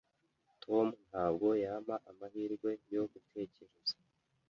[0.63, 3.95] Tom ntabwo yampa amahirwe yo gutekereza.